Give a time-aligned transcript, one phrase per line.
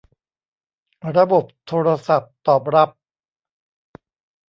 [1.15, 2.89] ระบบโทรศัพท์ตอบรับ